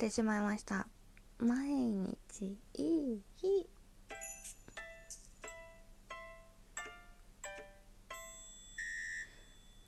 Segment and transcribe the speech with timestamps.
[0.00, 0.86] ってしまいました。
[1.38, 3.68] 毎日いい日。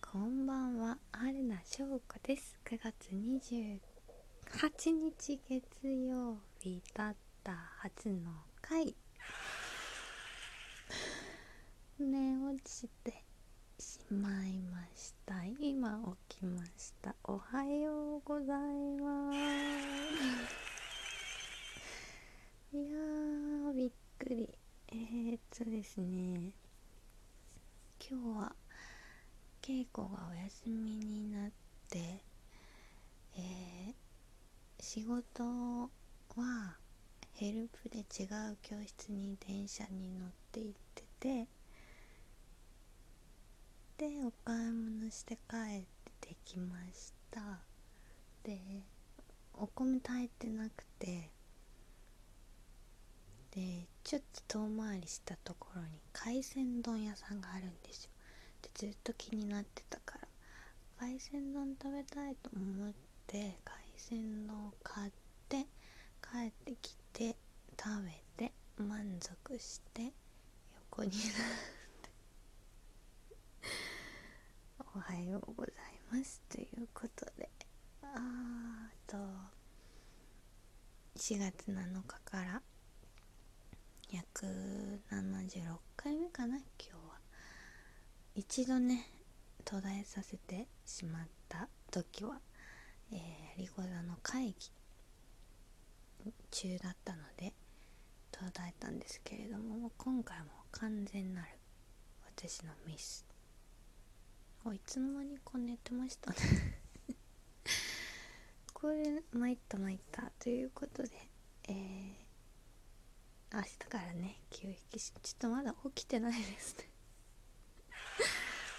[0.00, 2.56] こんばんは春名翔子です。
[2.64, 3.80] 9月28
[4.92, 8.30] 日月曜日だった初の
[8.62, 8.94] 回。
[11.98, 13.24] 寝落ちて
[13.80, 15.34] しまいました。
[15.58, 17.16] 今起きました。
[17.24, 19.36] おはようございます
[22.72, 24.48] いやーびっくり
[24.92, 26.52] えー、っとですね。
[27.98, 28.52] 今日は
[29.62, 31.50] 稽古がお休みになっ
[31.88, 32.20] て
[33.38, 33.94] えー、
[34.78, 36.76] 仕事は
[37.34, 41.46] ヘルプで違う教室に電車に乗って行ってて
[43.96, 45.84] でお買い物して帰っ
[46.20, 47.40] てきました。
[48.42, 48.60] で
[49.54, 51.30] お米炊いてなくて
[53.54, 58.10] でちょっと遠回りしたところに海鮮丼屋さんがあるんですよ。
[58.62, 60.28] でずっと気になってたから
[61.00, 62.92] 海鮮丼食べたいと思っ
[63.26, 65.12] て海鮮丼を買っ
[65.48, 65.66] て
[66.22, 67.34] 帰ってきて
[67.76, 68.04] 食
[68.36, 70.12] べて満足して
[70.92, 71.18] 横になっ
[72.02, 72.10] て。
[74.94, 75.74] おはようござい
[76.12, 77.50] ますということで。
[78.02, 79.16] あーと
[81.16, 82.62] 4月7日から
[84.36, 87.16] 約76回目かな今日は
[88.34, 89.08] 一度ね
[89.64, 92.38] 途絶えさせてしまった時は、
[93.10, 94.54] えー、リコ座の会議
[96.50, 97.54] 中だったので
[98.30, 101.48] 途絶えたんですけれども今回も完全なる
[102.36, 103.24] 私のミス
[104.66, 106.82] あいつの間にこう寝てましたね。
[108.74, 111.30] これ参った参ったということで
[111.68, 112.25] えー、
[113.56, 116.90] 明日からね気を引きしちょっとまだ起きてないですね。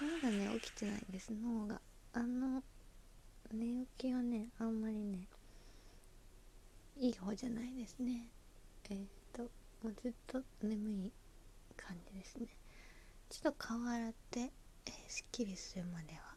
[0.20, 1.32] まだね起きてないんです。
[1.32, 1.80] 脳が。
[2.12, 2.60] あの
[3.52, 5.28] 寝起きはねあんまりね
[6.96, 8.26] いい方じゃないですね。
[8.90, 11.12] えっ、ともうずっと眠い
[11.76, 12.48] 感じですね。
[13.28, 14.52] ちょっと顔洗って
[14.86, 16.34] えー、すっきりするまでは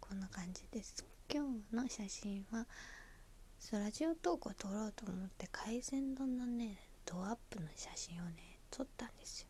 [0.00, 1.04] こんな感じです。
[1.30, 2.66] 今日の写真は
[3.70, 9.48] ラジオトークを撮ろうと思って海鮮丼のねドアップの写真をね撮ったんですよ。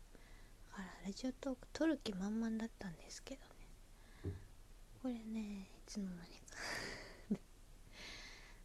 [0.71, 4.33] だからラジオトーク撮る気満々だったんですけどね。
[5.01, 6.57] これねいつの間にか。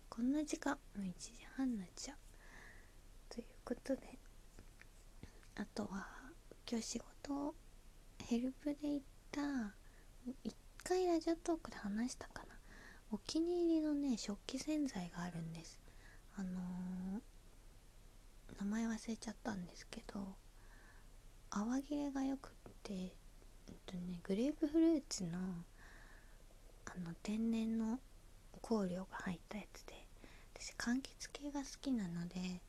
[0.09, 2.19] こんな時間もう1時半になっちゃう。
[3.29, 4.19] ということで
[5.57, 6.09] あとは
[6.69, 7.55] 今日仕事
[8.25, 9.75] ヘルプで行った
[10.45, 12.61] 一回ラジオトークで話したかな。
[13.13, 15.81] お気に入りのね食器洗剤があるんです。
[16.37, 17.10] あのー、
[18.61, 20.21] 名前忘れちゃったんですけど
[21.51, 22.51] 泡切れがよくっ
[22.83, 25.39] てえっとねグレープフルーツの
[26.85, 27.99] あの天然の
[28.61, 29.95] 香料が入ったやつで
[30.55, 32.61] 私柑橘系が好きなので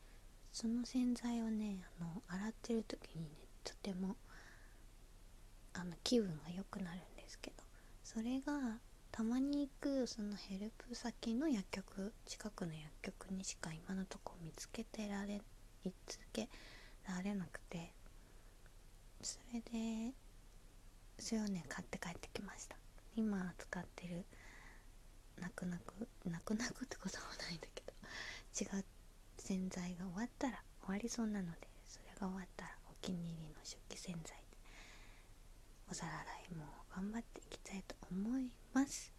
[0.54, 3.30] その洗剤をねあの洗ってる時にね
[3.66, 4.16] とても
[5.74, 7.58] あの気分が良くなるんですけど
[8.04, 8.80] それが
[9.12, 15.42] たまに行くそのヘルプ先の薬局近くの薬局にしか今のとこ見つけてられ
[15.84, 16.50] 見つけ
[17.08, 17.94] られなくて
[19.22, 20.14] それで
[21.20, 22.76] それをね買って帰ってきました。
[23.16, 24.26] 今使ってる
[25.40, 25.94] 泣く泣く
[26.26, 27.94] 泣く泣くってこともないんだけど
[28.78, 28.86] 違う
[29.38, 34.58] 洗剤が終わったら終わりそうなのでそれが終わったらお気に入りの食器洗剤で
[35.90, 36.66] お皿洗いも
[36.96, 39.12] 頑張っていきたいと思います。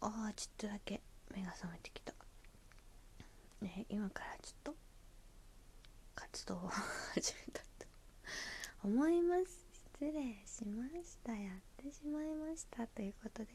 [0.00, 1.02] ああちょっとだけ
[1.34, 2.14] 目が覚めてきた。
[3.60, 4.75] ね今からちょっと
[6.36, 6.58] 活動を
[7.14, 7.60] 始めた。
[7.62, 7.86] と
[8.84, 9.64] 思います。
[9.72, 10.12] 失礼
[10.44, 11.32] しました。
[11.32, 12.86] やってしまいました。
[12.88, 13.48] ということで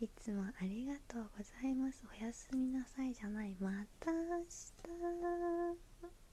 [0.00, 2.04] いつもありがとうございます。
[2.08, 3.56] おやすみなさいじゃない。
[3.58, 6.29] また明日。